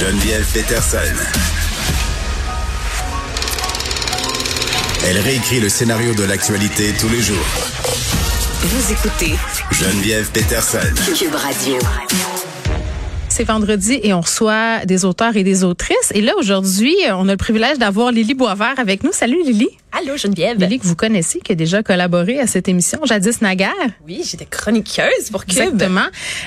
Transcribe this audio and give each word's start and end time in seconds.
Geneviève 0.00 0.46
Peterson. 0.54 0.96
Elle 5.06 5.18
réécrit 5.18 5.60
le 5.60 5.68
scénario 5.68 6.14
de 6.14 6.22
l'actualité 6.22 6.94
tous 6.98 7.10
les 7.10 7.20
jours. 7.20 7.36
Vous 8.62 8.92
écoutez 8.92 9.34
Geneviève 9.70 10.30
Peterson. 10.30 10.78
Cube 11.14 11.34
Radio. 11.34 11.76
C'est 13.28 13.44
vendredi 13.44 14.00
et 14.02 14.14
on 14.14 14.22
reçoit 14.22 14.86
des 14.86 15.04
auteurs 15.04 15.36
et 15.36 15.44
des 15.44 15.64
autrices. 15.64 16.12
Et 16.14 16.22
là, 16.22 16.32
aujourd'hui, 16.38 16.96
on 17.10 17.28
a 17.28 17.32
le 17.32 17.36
privilège 17.36 17.76
d'avoir 17.76 18.10
Lily 18.10 18.32
Boisvert 18.32 18.78
avec 18.78 19.04
nous. 19.04 19.12
Salut 19.12 19.42
Lily. 19.44 19.68
Allô 20.00 20.16
Geneviève? 20.16 20.58
Lily 20.58 20.78
que 20.78 20.86
vous 20.86 20.94
connaissez, 20.96 21.40
qui 21.40 21.52
a 21.52 21.54
déjà 21.54 21.82
collaboré 21.82 22.40
à 22.40 22.46
cette 22.46 22.68
émission, 22.68 23.00
Jadis 23.04 23.40
Naguère? 23.42 23.70
Oui, 24.06 24.22
j'étais 24.24 24.46
chroniqueuse 24.46 25.30
pour 25.30 25.44
Cube. 25.44 25.58
Exactement. 25.58 26.06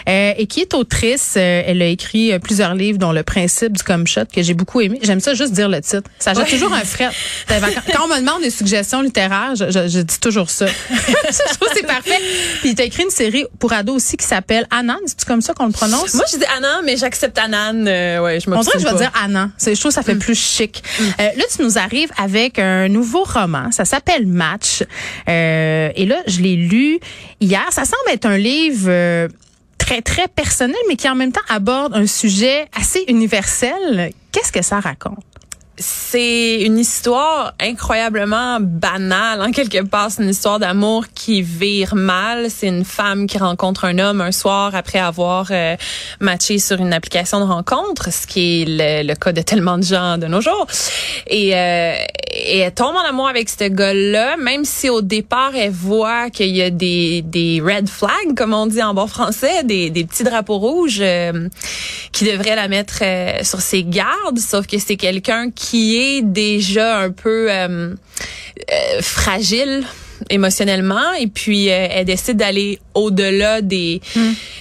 Euh, 0.09 0.33
et 0.37 0.47
qui 0.47 0.61
est 0.61 0.73
autrice. 0.73 1.33
Euh, 1.37 1.61
elle 1.65 1.81
a 1.81 1.85
écrit 1.87 2.31
euh, 2.33 2.39
plusieurs 2.39 2.73
livres, 2.73 2.97
dont 2.97 3.11
Le 3.11 3.21
principe 3.23 3.73
du 3.77 3.83
comme 3.83 4.07
shot, 4.07 4.21
que 4.33 4.41
j'ai 4.41 4.53
beaucoup 4.55 4.81
aimé. 4.81 4.99
J'aime 5.03 5.19
ça 5.19 5.33
juste 5.35 5.51
dire 5.53 5.69
le 5.69 5.81
titre. 5.81 6.09
Ça 6.19 6.33
jette 6.33 6.45
Ouais. 6.45 6.49
toujours 6.49 6.73
un 6.73 6.83
fret. 6.83 7.09
Quand 7.47 8.05
on 8.05 8.07
me 8.07 8.19
demande 8.19 8.41
des 8.41 8.49
suggestions 8.49 9.01
littéraires, 9.01 9.55
je, 9.55 9.65
je- 9.69 9.87
je 9.87 9.99
dis 9.99 10.19
toujours 10.19 10.49
ça. 10.49 10.65
je 10.89 11.53
trouve 11.55 11.67
que 11.69 11.75
c'est 11.75 11.85
parfait. 11.85 12.19
Puis 12.61 12.73
tu 12.73 12.81
as 12.81 12.85
écrit 12.85 13.03
une 13.03 13.09
série 13.11 13.45
pour 13.59 13.71
ados 13.73 13.97
aussi 13.97 14.17
qui 14.17 14.25
s'appelle 14.25 14.65
Anan. 14.71 14.97
C'est 15.05 15.25
comme 15.25 15.41
ça 15.41 15.53
qu'on 15.53 15.67
le 15.67 15.71
prononce? 15.73 16.15
Moi, 16.15 16.25
je 16.31 16.37
dis 16.37 16.45
Anna, 16.57 16.81
mais 16.83 16.97
j'accepte 16.97 17.37
Anan. 17.37 17.85
Euh, 17.87 18.19
ouais, 18.19 18.39
je 18.39 18.49
On 18.49 18.59
dirait 18.61 18.73
que 18.77 18.79
je 18.79 18.87
vais 18.87 18.95
dire. 18.97 19.11
C'est- 19.57 19.75
Je 19.75 19.79
trouve 19.79 19.91
que 19.91 19.95
ça 19.95 20.01
fait 20.03 20.15
plus 20.15 20.35
chic. 20.35 20.83
Euh, 21.19 21.23
là, 21.37 21.43
tu 21.55 21.61
nous 21.61 21.77
arrives 21.77 22.09
avec 22.17 22.57
un 22.57 22.87
nouveau 22.89 23.23
roman. 23.23 23.42
Ça 23.71 23.85
s'appelle 23.85 24.27
Match. 24.27 24.83
Euh, 25.29 25.89
et 25.95 26.05
là, 26.05 26.17
je 26.27 26.41
l'ai 26.41 26.55
lu 26.55 26.99
hier. 27.39 27.65
Ça 27.71 27.85
semble 27.85 28.09
être 28.11 28.25
un 28.25 28.37
livre 28.37 28.85
euh, 28.87 29.27
très, 29.77 30.01
très 30.01 30.27
personnel, 30.27 30.75
mais 30.87 30.95
qui 30.95 31.09
en 31.09 31.15
même 31.15 31.31
temps 31.31 31.41
aborde 31.49 31.95
un 31.95 32.07
sujet 32.07 32.67
assez 32.77 33.03
universel. 33.07 34.11
Qu'est-ce 34.31 34.51
que 34.51 34.63
ça 34.63 34.79
raconte? 34.79 35.23
C'est 35.75 36.61
une 36.61 36.77
histoire 36.77 37.55
incroyablement 37.59 38.59
banale, 38.61 39.41
en 39.41 39.51
quelque 39.51 39.83
part. 39.83 40.11
C'est 40.11 40.21
une 40.21 40.29
histoire 40.29 40.59
d'amour 40.59 41.05
qui 41.15 41.41
vire 41.41 41.95
mal. 41.95 42.51
C'est 42.51 42.67
une 42.67 42.85
femme 42.85 43.25
qui 43.25 43.39
rencontre 43.39 43.85
un 43.85 43.97
homme 43.97 44.21
un 44.21 44.31
soir 44.31 44.75
après 44.75 44.99
avoir 44.99 45.47
euh, 45.49 45.75
matché 46.19 46.59
sur 46.59 46.79
une 46.79 46.93
application 46.93 47.39
de 47.39 47.45
rencontre, 47.51 48.13
ce 48.13 48.27
qui 48.27 48.61
est 48.61 48.65
le, 48.67 49.07
le 49.07 49.15
cas 49.15 49.31
de 49.31 49.41
tellement 49.41 49.79
de 49.79 49.83
gens 49.83 50.19
de 50.19 50.27
nos 50.27 50.41
jours. 50.41 50.67
Et, 51.25 51.55
euh, 51.55 51.95
et 52.45 52.59
elle 52.59 52.73
tombe 52.73 52.95
en 52.95 53.07
amour 53.07 53.27
avec 53.27 53.49
ce 53.49 53.67
gars-là, 53.67 54.37
même 54.37 54.65
si 54.65 54.89
au 54.89 55.01
départ, 55.01 55.55
elle 55.55 55.71
voit 55.71 56.29
qu'il 56.29 56.49
y 56.49 56.61
a 56.61 56.69
des, 56.69 57.21
des 57.21 57.61
red 57.61 57.87
flags, 57.87 58.35
comme 58.35 58.53
on 58.53 58.67
dit 58.67 58.81
en 58.83 58.93
bon 58.93 59.07
français, 59.07 59.63
des, 59.63 59.89
des 59.89 60.03
petits 60.05 60.23
drapeaux 60.23 60.57
rouges 60.57 60.99
euh, 61.01 61.47
qui 62.11 62.25
devraient 62.25 62.55
la 62.55 62.67
mettre 62.67 62.99
euh, 63.01 63.43
sur 63.43 63.61
ses 63.61 63.83
gardes, 63.83 64.39
sauf 64.39 64.67
que 64.67 64.77
c'est 64.77 64.97
quelqu'un 64.97 65.51
qui 65.51 65.97
est 65.97 66.21
déjà 66.21 66.99
un 66.99 67.11
peu 67.11 67.51
euh, 67.51 67.93
euh, 68.71 69.01
fragile 69.01 69.83
émotionnellement 70.29 71.13
et 71.19 71.27
puis 71.27 71.69
euh, 71.69 71.87
elle 71.89 72.05
décide 72.05 72.37
d'aller 72.37 72.79
au-delà 72.93 73.61
des 73.61 74.01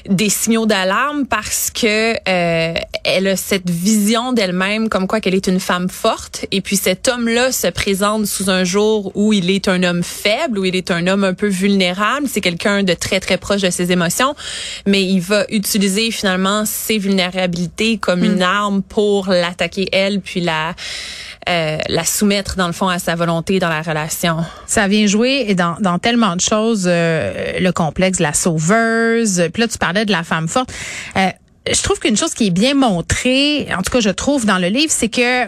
des 0.09 0.29
signaux 0.29 0.67
d'alarme 0.67 1.27
parce 1.27 1.71
que 1.71 2.13
euh, 2.29 2.75
elle 3.05 3.29
a 3.29 3.37
cette 3.37 3.69
vision 3.69 4.33
d'elle-même 4.33 4.89
comme 4.89 5.07
quoi 5.07 5.21
qu'elle 5.21 5.35
est 5.35 5.47
une 5.47 5.61
femme 5.61 5.89
forte 5.89 6.47
et 6.51 6.61
puis 6.61 6.77
cet 6.77 7.09
homme-là 7.09 7.53
se 7.53 7.67
présente 7.69 8.27
sous 8.27 8.51
un 8.51 8.65
jour 8.65 9.13
où 9.15 9.33
il 9.33 9.51
est 9.51 9.69
un 9.69 9.83
homme 9.83 10.03
faible 10.03 10.59
où 10.59 10.65
il 10.65 10.77
est 10.77 10.91
un 10.91 11.07
homme 11.07 11.25
un 11.25 11.35
peu 11.35 11.49
vulnérable. 11.49 12.27
C'est 12.29 12.41
quelqu'un 12.41 12.83
de 12.83 12.95
très 12.95 13.21
très 13.21 13.39
proche 13.39 13.63
de 13.63 13.71
ses 13.71 13.93
émotions 13.93 14.35
mais 14.87 15.05
il 15.05 15.21
va 15.21 15.45
utiliser 15.51 16.11
finalement 16.11 16.65
ses 16.65 16.99
vulnérabilités 16.99 17.99
comme 17.99 18.25
une 18.25 18.43
arme 18.43 18.83
pour 18.83 19.29
l'attaquer 19.29 19.89
elle 19.93 20.21
puis 20.21 20.41
la 20.41 20.75
euh, 21.49 21.79
la 21.89 22.05
soumettre 22.05 22.55
dans 22.57 22.69
le 22.69 22.73
fond 22.73 22.87
à 22.87 23.01
sa 23.01 23.17
volonté 23.17 23.59
dans 23.59 23.69
la 23.69 23.83
relation. 23.83 24.37
Ça 24.67 24.87
vient 24.87 25.09
jouer 25.09 25.52
et 25.53 25.55
dans, 25.55 25.77
dans 25.81 25.99
tellement 25.99 26.35
de 26.37 26.41
choses, 26.41 26.85
euh, 26.87 27.59
le 27.61 27.71
complexe 27.73 28.19
de 28.19 28.23
la 28.25 28.33
sauveuse. 28.33 29.45
Puis 29.53 29.61
là, 29.63 29.69
tu 29.69 29.79
parlais 29.79 30.05
de 30.05 30.13
la 30.13 30.23
femme 30.25 30.49
forte. 30.49 30.73
Euh, 31.17 31.29
je 31.73 31.81
trouve 31.83 32.01
qu'une 32.01 32.17
chose 32.17 32.35
qui 32.35 32.49
est 32.49 32.51
bien 32.51 32.75
montrée, 32.75 33.69
en 33.77 33.83
tout 33.83 33.93
cas, 33.93 34.01
je 34.01 34.11
trouve 34.11 34.45
dans 34.47 34.59
le 34.59 34.69
livre, 34.69 34.91
c'est 34.93 35.09
que 35.09 35.45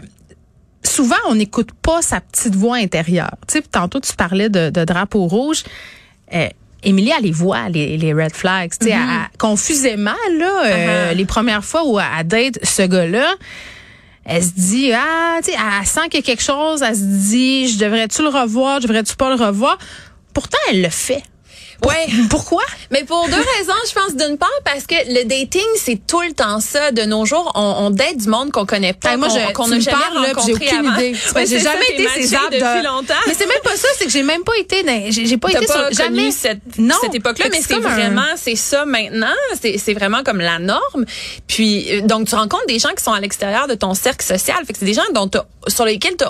souvent, 0.85 1.17
on 1.29 1.35
n'écoute 1.35 1.71
pas 1.83 2.03
sa 2.03 2.21
petite 2.21 2.55
voix 2.55 2.77
intérieure. 2.77 3.35
Tu 3.49 3.55
sais, 3.55 3.63
tantôt, 3.63 4.01
tu 4.01 4.15
parlais 4.15 4.49
de, 4.49 4.71
de 4.71 4.85
drapeau 4.85 5.27
rouge. 5.27 5.65
Euh, 6.33 6.47
Émilie, 6.83 7.13
elle 7.17 7.25
les 7.25 7.33
voit, 7.33 7.69
les, 7.71 7.97
les 7.97 8.13
red 8.13 8.33
flags. 8.35 8.71
Tu 8.79 8.87
sais, 8.89 8.93
elle- 8.93 9.39
confusément, 9.39 10.13
là, 10.39 10.67
euh, 10.67 11.13
Uh-huh. 11.13 11.17
les 11.17 11.25
premières 11.25 11.65
fois 11.65 11.83
où 11.87 11.99
elle 11.99 12.27
date 12.29 12.59
ce 12.63 12.83
gars-là, 12.83 13.27
elle 14.25 14.43
se 14.43 14.51
dit, 14.51 14.93
ah, 14.93 15.39
tu 15.43 15.51
sais, 15.51 15.59
elle 15.59 15.87
sent 15.87 16.09
qu'il 16.11 16.21
y 16.21 16.23
a 16.23 16.27
quelque 16.27 16.43
chose, 16.43 16.83
elle 16.83 16.97
se 16.97 17.03
dit, 17.03 17.69
je 17.69 17.79
devrais-tu 17.79 18.23
le 18.23 18.29
revoir, 18.29 18.81
je 18.81 18.87
devrais-tu 18.87 19.17
pas 19.17 19.35
le 19.35 19.43
revoir? 19.43 19.79
Pourtant, 20.33 20.59
elle 20.71 20.83
le 20.83 20.89
fait. 20.89 21.23
Ouais. 21.85 22.07
Pourquoi? 22.31 22.63
Mais 22.91 23.05
pour 23.05 23.27
deux 23.29 23.35
raisons, 23.59 23.73
je 23.89 23.93
pense 23.95 24.15
d'une 24.17 24.39
part 24.39 24.49
parce 24.65 24.87
que 24.87 24.95
le 25.09 25.25
dating 25.25 25.63
c'est 25.77 26.07
tout 26.07 26.21
le 26.21 26.33
temps 26.33 26.61
ça 26.61 26.93
de 26.93 27.03
nos 27.03 27.25
jours. 27.27 27.51
On, 27.55 27.87
on 27.87 27.91
date 27.91 28.17
du 28.19 28.29
monde 28.29 28.53
qu'on 28.53 28.67
connaît 28.67 28.93
pas, 28.93 29.17
moi, 29.17 29.29
je, 29.29 29.53
qu'on 29.53 29.69
n'a 29.69 29.81
jamais 29.81 29.97
puis 30.11 30.19
rencontré 30.19 30.47
j'ai 30.47 30.53
aucune 30.77 30.87
avant. 30.87 30.97
idée. 30.99 31.17
Ouais, 31.35 31.47
j'ai 31.47 31.59
jamais 31.61 31.87
été 31.93 32.09
ces 32.09 32.35
arbres 32.35 32.51
depuis 32.51 32.61
de... 32.83 32.87
longtemps. 32.87 33.15
Mais 33.27 33.35
c'est 33.37 33.47
même 33.47 33.59
pas 33.65 33.77
ça, 33.77 33.89
c'est 33.99 34.05
que 34.07 34.11
j'ai 34.13 34.23
même 34.23 34.45
pas 34.45 34.53
été 34.59 34.85
j'ai, 35.11 35.37
pas 35.37 35.49
T'as 35.51 35.59
été 35.59 35.67
pas 35.67 35.91
sur, 35.91 36.05
jamais. 36.05 36.31
cette, 36.31 36.61
non. 36.79 36.95
cette 37.01 37.15
époque-là, 37.15 37.47
mais 37.51 37.61
c'est 37.61 37.75
comme 37.75 37.87
un- 37.87 37.95
vraiment, 37.95 38.35
c'est 38.37 38.57
ça 38.57 38.85
maintenant. 38.85 39.27
C'est 39.61 39.79
c'est 39.79 39.95
vraiment 39.95 40.23
comme 40.23 40.39
la 40.39 40.59
norme. 40.59 41.05
Puis, 41.47 41.87
euh, 41.91 42.01
donc, 42.03 42.29
tu 42.29 42.35
rencontres 42.35 42.67
des 42.67 42.79
gens 42.79 42.91
qui 42.97 43.03
sont 43.03 43.13
à 43.13 43.21
l'extérieur 43.21 43.67
de 43.67 43.75
ton 43.75 43.95
cercle 43.95 44.25
social. 44.25 44.57
Fait 44.67 44.73
que 44.73 44.79
c'est 44.79 44.85
des 44.85 44.95
gens 44.95 45.03
dont 45.15 45.29
t'as- 45.29 45.47
sur 45.69 45.85
lesquels 45.85 46.17
tu 46.17 46.25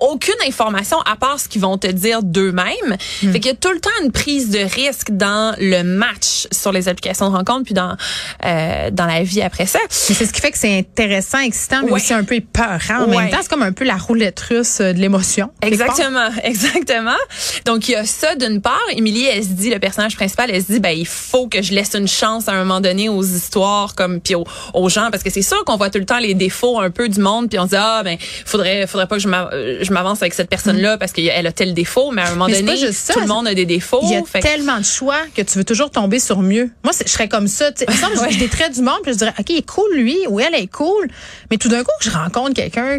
aucune 0.00 0.34
information 0.46 0.98
à 1.02 1.16
part 1.16 1.40
ce 1.40 1.48
qu'ils 1.48 1.60
vont 1.62 1.78
te 1.78 1.86
dire 1.86 2.22
d'eux-mêmes. 2.22 2.96
Hmm. 3.22 3.32
Fait 3.32 3.40
qu'il 3.40 3.46
y 3.50 3.54
a 3.54 3.56
tout 3.56 3.72
le 3.72 3.80
temps 3.80 3.90
une 4.02 4.12
prise 4.12 4.50
de 4.50 4.58
risque 4.58 5.10
dans 5.10 5.54
le 5.58 5.82
match 5.82 6.46
sur 6.52 6.72
les 6.72 6.88
applications 6.88 7.30
de 7.30 7.36
rencontre 7.36 7.64
puis 7.64 7.74
dans 7.74 7.96
euh, 8.44 8.90
dans 8.90 9.06
la 9.06 9.22
vie 9.22 9.42
après 9.42 9.66
ça. 9.66 9.78
C'est 9.90 10.14
ce 10.14 10.32
qui 10.32 10.40
fait 10.40 10.50
que 10.50 10.58
c'est 10.58 10.78
intéressant, 10.78 11.38
excitant, 11.38 11.80
mais 11.84 11.92
Ouais. 11.92 12.00
aussi 12.00 12.12
un 12.14 12.24
peu 12.24 12.34
épeurant 12.36 13.04
en 13.04 13.08
Ouais. 13.08 13.16
même 13.16 13.30
temps. 13.30 13.38
C'est 13.42 13.48
comme 13.50 13.62
un 13.62 13.72
peu 13.72 13.84
la 13.84 13.96
roulette 13.96 14.38
russe 14.40 14.80
euh, 14.80 14.92
de 14.92 14.98
l'émotion. 14.98 15.50
Exactement, 15.62 16.28
exactement. 16.44 17.16
Donc 17.64 17.88
il 17.88 17.92
y 17.92 17.94
a 17.96 18.04
ça 18.04 18.34
d'une 18.34 18.60
part. 18.60 18.78
Émilie, 18.92 19.24
elle 19.26 19.42
se 19.42 19.48
dit, 19.48 19.70
le 19.70 19.78
personnage 19.78 20.16
principal, 20.16 20.50
elle 20.52 20.62
se 20.64 20.72
dit, 20.72 20.80
ben 20.80 20.96
il 20.96 21.06
faut 21.06 21.46
que 21.48 21.62
je 21.62 21.72
laisse 21.72 21.94
une 21.94 22.08
chance 22.08 22.48
à 22.48 22.52
un 22.52 22.58
moment 22.64 22.80
donné 22.80 23.08
aux 23.08 23.22
histoires 23.24 23.94
comme 23.94 24.20
puis 24.20 24.34
aux, 24.34 24.44
aux 24.74 24.88
gens 24.88 25.08
parce 25.10 25.22
que 25.22 25.30
c'est 25.30 25.42
sûr 25.42 25.64
qu'on 25.64 25.76
voit 25.76 25.90
tout 25.90 25.98
le 25.98 26.04
temps 26.06 26.18
les 26.18 26.34
défauts 26.34 26.80
un 26.80 26.90
peu 26.90 27.08
du 27.08 27.20
monde 27.20 27.48
puis 27.48 27.58
on 27.58 27.64
se 27.64 27.70
dit 27.70 27.76
ah 27.78 28.02
ben 28.04 28.16
faudrait 28.44 28.86
faudrait 28.86 29.06
pas 29.06 29.16
que 29.16 29.22
je 29.22 29.85
je 29.86 29.92
m'avance 29.92 30.20
avec 30.22 30.34
cette 30.34 30.50
personne 30.50 30.78
là 30.78 30.98
parce 30.98 31.12
qu'elle 31.12 31.46
a 31.46 31.52
tel 31.52 31.72
défaut 31.74 32.10
mais 32.10 32.22
à 32.22 32.26
un 32.26 32.30
moment 32.30 32.46
Mais 32.46 32.62
donné 32.62 32.92
ça, 32.92 33.14
tout 33.14 33.20
le 33.20 33.26
monde 33.26 33.46
a 33.46 33.54
des 33.54 33.64
défauts. 33.66 34.00
Il 34.02 34.10
y 34.10 34.14
a 34.16 34.22
Fait 34.24 34.40
tellement 34.40 34.78
de 34.78 34.84
choix 34.84 35.20
que 35.34 35.42
tu 35.42 35.58
veux 35.58 35.64
toujours 35.64 35.90
tomber 35.90 36.18
sur 36.20 36.40
mieux. 36.40 36.70
Moi, 36.84 36.92
je 37.04 37.10
serais 37.10 37.28
comme 37.28 37.48
ça. 37.48 37.70
Il 37.80 37.90
me 37.92 37.96
semble 37.98 38.14
que 38.16 38.20
Ouais. 38.20 38.30
je 38.32 38.38
détrais 38.38 38.70
du 38.70 38.82
monde, 38.82 38.98
puis 39.02 39.12
je 39.12 39.18
dirais, 39.18 39.32
OK, 39.38 39.46
il 39.50 39.56
est 39.58 39.66
cool, 39.66 39.94
lui, 39.94 40.16
ou 40.28 40.40
elle 40.40 40.54
est 40.54 40.66
cool. 40.70 41.08
Mais 41.50 41.56
tout 41.58 41.68
d'un 41.68 41.82
coup, 41.84 41.90
je 42.00 42.10
rencontre 42.10 42.54
quelqu'un 42.54 42.98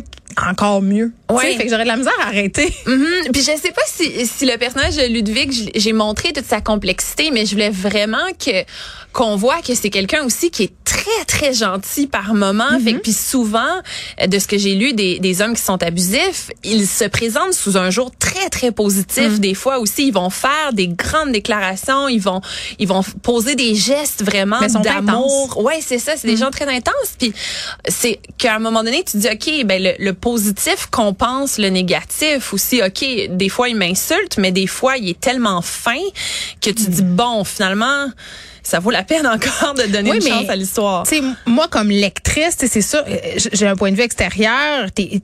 encore 0.50 0.82
mieux. 0.82 1.12
Ouais. 1.32 1.56
Fait 1.58 1.64
que 1.66 1.70
j'aurais 1.70 1.84
de 1.84 1.88
la 1.88 1.98
misère 1.98 2.14
à 2.22 2.28
arrêter. 2.28 2.74
Mhm. 2.86 3.32
Puis 3.34 3.42
je 3.42 3.52
sais 3.60 3.72
pas 3.72 3.82
si, 3.88 4.26
si 4.28 4.46
le 4.46 4.58
personnage 4.58 4.96
de 4.96 5.06
Ludwig, 5.08 5.72
j'ai 5.76 5.94
montré 5.94 6.32
toute 6.32 6.46
sa 6.46 6.62
complexité, 6.62 7.32
mais 7.32 7.46
je 7.46 7.52
voulais 7.52 7.70
vraiment 7.72 8.18
que 8.40 8.64
qu'on 9.14 9.36
voit 9.36 9.62
que 9.64 9.74
c'est 9.74 9.90
quelqu'un 9.90 10.24
aussi 10.26 10.52
qui 10.52 10.64
est 10.64 10.74
très 10.86 11.26
très 11.28 11.52
gentil 11.54 12.06
par 12.06 12.36
moment. 12.36 12.80
Fait 12.84 12.94
que 12.94 13.00
puis 13.00 13.14
souvent 13.14 13.82
de 14.26 14.38
ce 14.38 14.48
que 14.48 14.60
j'ai 14.60 14.76
lu 14.76 14.94
des, 14.94 15.18
des 15.20 15.42
hommes 15.42 15.56
qui 15.56 15.64
sont 15.64 15.82
abusifs, 15.82 16.52
ils 16.64 16.77
se 16.86 17.06
présentent 17.06 17.54
sous 17.54 17.78
un 17.78 17.90
jour 17.90 18.12
très 18.20 18.50
très 18.50 18.72
positif. 18.72 19.40
Des 19.40 19.54
fois 19.54 19.80
aussi, 19.80 20.08
ils 20.08 20.14
vont 20.14 20.30
faire 20.30 20.74
des 20.74 20.90
grandes 20.90 21.32
déclarations, 21.32 22.08
ils 22.10 22.22
vont 22.22 22.42
ils 22.80 22.88
vont 22.88 23.02
poser 23.24 23.56
des 23.56 23.74
gestes 23.76 24.24
vraiment 24.24 24.60
ils 24.62 24.74
d'amour. 24.82 25.64
Ouais, 25.64 25.80
c'est 25.82 26.00
ça, 26.00 26.14
c'est 26.18 26.28
des 26.28 26.38
gens 26.38 26.52
très 26.52 26.68
intenses. 26.68 27.16
Puis 27.18 27.34
c'est 27.88 28.20
qu'à 28.38 28.56
un 28.56 28.60
moment 28.60 28.84
donné, 28.84 29.04
tu 29.04 29.18
dis 29.18 29.28
ok, 29.28 29.66
ben 29.66 29.82
le, 29.82 29.94
le 29.98 30.14
positif 30.14 30.88
compense 30.92 31.58
le 31.58 31.70
négatif 31.70 32.54
aussi. 32.54 32.82
Ok, 32.84 33.06
des 33.30 33.50
fois 33.50 33.70
il 33.70 33.76
m'insulte, 33.76 34.38
mais 34.38 34.52
des 34.52 34.68
fois 34.68 34.98
il 34.98 35.10
est 35.10 35.20
tellement 35.20 35.62
fin 35.62 36.02
que 36.62 36.70
tu 36.70 36.84
dis 36.90 37.04
bon, 37.04 37.44
finalement. 37.44 38.08
Ça 38.68 38.80
vaut 38.80 38.92
la 38.92 39.04
peine 39.04 39.26
encore 39.26 39.74
de 39.74 39.84
donner 39.84 40.12
Oui, 40.12 40.18
une 40.18 40.24
mais, 40.24 40.30
chance 40.30 40.50
à 40.50 40.56
l'histoire. 40.56 41.04
Moi, 41.46 41.68
comme 41.70 41.90
lectrice, 41.90 42.56
c'est 42.58 42.82
ça, 42.82 43.04
euh, 43.08 43.16
j'ai 43.54 43.68
un 43.68 43.76
point 43.76 43.92
de 43.92 43.96
vue 43.96 44.04
extérieur, 44.04 44.88
puis 44.94 45.22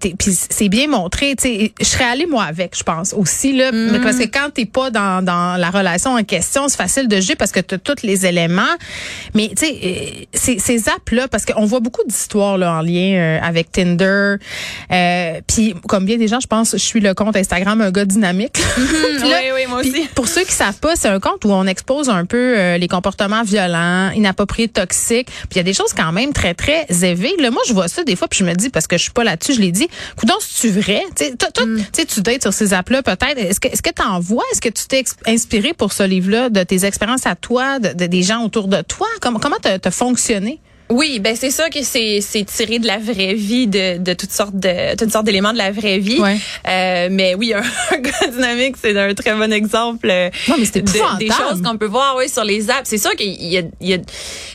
c'est 0.49 0.69
bien 0.69 0.87
montré. 0.87 1.35
Je 1.43 1.85
serais 1.85 2.05
allée, 2.05 2.25
moi, 2.25 2.43
avec, 2.43 2.77
je 2.77 2.83
pense, 2.83 3.13
aussi. 3.13 3.53
Là, 3.53 3.71
Mm. 3.73 4.01
Parce 4.03 4.17
que 4.17 4.25
quand 4.25 4.49
t'es 4.53 4.65
pas 4.65 4.89
dans, 4.89 5.23
dans 5.23 5.59
la 5.59 5.69
relation 5.69 6.11
en 6.11 6.23
question, 6.23 6.67
c'est 6.67 6.77
facile 6.77 7.07
de 7.07 7.15
juger 7.17 7.35
parce 7.35 7.51
que 7.51 7.59
tu 7.59 7.75
as 7.75 7.77
tous 7.77 8.03
les 8.03 8.25
éléments. 8.25 8.61
Mais 9.33 9.49
tu 9.49 9.65
sais, 9.65 9.79
euh, 9.83 10.25
ces, 10.33 10.59
ces 10.59 10.89
apps-là, 10.89 11.27
parce 11.27 11.45
qu'on 11.45 11.65
voit 11.65 11.79
beaucoup 11.79 12.03
d'histoires 12.07 12.57
là, 12.57 12.73
en 12.73 12.81
lien 12.81 13.15
euh, 13.15 13.39
avec 13.41 13.71
Tinder. 13.71 14.35
Euh, 14.91 15.41
puis, 15.47 15.75
comme 15.87 16.05
bien 16.05 16.17
des 16.17 16.27
gens, 16.27 16.39
je 16.39 16.47
pense, 16.47 16.71
je 16.73 16.77
suis 16.77 16.99
le 16.99 17.13
compte 17.13 17.35
Instagram, 17.35 17.81
un 17.81 17.91
gars 17.91 18.05
dynamique. 18.05 18.57
Là, 18.59 18.65
oui, 19.23 19.51
oui, 19.55 19.61
moi 19.67 19.79
aussi. 19.79 20.07
pour 20.15 20.27
ceux 20.27 20.43
qui 20.43 20.53
savent 20.53 20.79
pas, 20.79 20.95
c'est 20.95 21.09
un 21.09 21.19
compte 21.19 21.45
où 21.45 21.51
on 21.51 21.65
expose 21.65 22.09
un 22.09 22.25
peu 22.25 22.57
euh, 22.57 22.77
les 22.77 22.87
comportements 22.87 23.32
comportements 23.33 23.43
violents, 23.43 24.11
inappropriés, 24.11 24.67
toxiques. 24.67 25.27
Puis 25.27 25.47
il 25.53 25.57
y 25.57 25.59
a 25.59 25.63
des 25.63 25.73
choses 25.73 25.93
quand 25.95 26.11
même 26.11 26.33
très, 26.33 26.53
très 26.53 26.85
élevées. 27.03 27.33
Là, 27.39 27.51
moi, 27.51 27.61
je 27.67 27.73
vois 27.73 27.87
ça 27.87 28.03
des 28.03 28.15
fois, 28.15 28.27
puis 28.27 28.39
je 28.39 28.43
me 28.45 28.53
dis, 28.53 28.69
parce 28.69 28.87
que 28.87 28.97
je 28.97 29.03
suis 29.03 29.11
pas 29.11 29.23
là-dessus, 29.23 29.53
je 29.55 29.61
l'ai 29.61 29.71
dit, 29.71 29.87
coudonc, 30.17 30.35
c'est-tu 30.39 30.69
vrai? 30.79 31.03
Tu 31.15 31.25
sais, 31.25 31.31
Mm. 31.33 31.77
tu 31.77 31.83
sais, 31.93 32.05
tu 32.05 32.21
dates 32.21 32.41
sur 32.41 32.53
ces 32.53 32.73
apps-là 32.73 33.03
peut-être. 33.03 33.37
Est-ce 33.37 33.59
que 33.59 33.67
est-ce 33.67 33.81
que 33.81 33.91
t'en 33.91 34.19
vois? 34.19 34.43
Est-ce 34.51 34.61
que 34.61 34.69
tu 34.69 34.85
t'es 34.87 35.03
inspiré 35.27 35.73
pour 35.73 35.93
ce 35.93 36.03
livre-là 36.03 36.49
de 36.49 36.63
tes 36.63 36.85
expériences 36.85 37.25
à 37.25 37.35
toi, 37.35 37.79
de, 37.79 37.89
de- 37.93 38.05
des 38.07 38.23
gens 38.23 38.43
autour 38.43 38.67
de 38.67 38.81
toi? 38.81 39.07
Comment 39.21 39.39
comment 39.39 39.57
t'as 39.61 39.91
fonctionné? 39.91 40.59
Oui, 40.93 41.19
ben 41.19 41.35
c'est 41.35 41.51
sûr 41.51 41.69
que 41.69 41.83
c'est 41.83 42.19
c'est 42.21 42.45
tiré 42.45 42.79
de 42.79 42.87
la 42.87 42.97
vraie 42.99 43.33
vie, 43.33 43.67
de, 43.67 43.97
de 43.97 44.13
toutes 44.13 44.31
sortes 44.31 44.55
de 44.55 44.95
toutes 44.95 45.11
sortes 45.11 45.25
d'éléments 45.25 45.53
de 45.53 45.57
la 45.57 45.71
vraie 45.71 45.97
vie. 45.99 46.19
Ouais. 46.19 46.37
Euh, 46.67 47.07
mais 47.11 47.35
oui, 47.35 47.53
un, 47.53 47.61
un 47.91 47.97
gars 47.97 48.27
dynamique, 48.31 48.75
c'est 48.81 48.97
un 48.97 49.13
très 49.13 49.33
bon 49.33 49.51
exemple. 49.51 50.07
euh, 50.09 50.29
Non, 50.47 50.55
mais 50.59 50.65
c'est 50.65 50.81
de- 50.81 51.17
des 51.19 51.27
choses 51.27 51.61
qu'on 51.63 51.77
peut 51.77 51.87
voir 51.87 52.15
oui 52.17 52.29
sur 52.29 52.43
les 52.43 52.69
apps. 52.69 52.83
C'est 52.85 52.97
sûr 52.97 53.11
qu'il 53.15 53.31
y 53.43 53.57
a, 53.57 53.61
il 53.81 53.87
y 53.89 53.93
a 53.93 53.97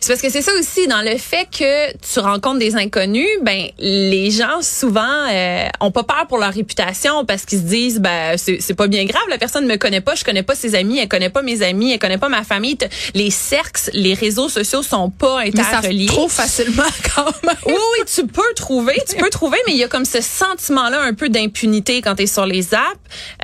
c'est 0.00 0.12
parce 0.12 0.22
que 0.22 0.30
c'est 0.30 0.42
ça 0.42 0.52
aussi 0.58 0.86
dans 0.86 1.02
le 1.02 1.16
fait 1.18 1.46
que 1.50 1.92
tu 1.96 2.20
rencontres 2.20 2.58
des 2.60 2.76
inconnus, 2.76 3.26
ben 3.42 3.66
les 3.78 4.30
gens 4.30 4.62
souvent 4.62 5.02
euh, 5.30 5.66
ont 5.80 5.90
pas 5.90 6.04
peur 6.04 6.26
pour 6.28 6.38
leur 6.38 6.52
réputation 6.54 7.24
parce 7.24 7.44
qu'ils 7.44 7.58
se 7.58 7.64
disent 7.64 7.98
ben 8.00 8.36
c'est 8.36 8.58
c'est 8.60 8.74
pas 8.74 8.86
bien 8.86 9.04
grave, 9.04 9.22
la 9.28 9.38
personne 9.38 9.66
me 9.66 9.76
connaît 9.76 10.00
pas, 10.00 10.14
je 10.14 10.24
connais 10.24 10.42
pas 10.44 10.54
ses 10.54 10.74
amis, 10.74 10.98
elle 10.98 11.08
connaît 11.08 11.30
pas 11.30 11.42
mes 11.42 11.62
amis, 11.62 11.92
elle 11.92 11.98
connaît 11.98 12.18
pas 12.18 12.28
ma 12.28 12.44
famille. 12.44 12.78
Les 13.14 13.30
cercles, 13.30 13.90
les 13.92 14.14
réseaux 14.14 14.48
sociaux 14.48 14.82
sont 14.82 15.10
pas 15.10 15.40
interreliés. 15.40 16.06
Facilement 16.28 16.82
quand 17.14 17.24
même. 17.44 17.56
Oui, 17.66 17.74
oui, 17.74 18.04
tu 18.12 18.26
peux 18.26 18.54
trouver, 18.54 19.00
tu 19.08 19.16
peux 19.16 19.30
trouver, 19.30 19.58
mais 19.66 19.72
il 19.72 19.78
y 19.78 19.84
a 19.84 19.88
comme 19.88 20.04
ce 20.04 20.20
sentiment-là 20.20 21.00
un 21.00 21.14
peu 21.14 21.28
d'impunité 21.28 22.02
quand 22.02 22.16
tu 22.16 22.24
es 22.24 22.26
sur 22.26 22.46
les 22.46 22.74
apps. 22.74 22.84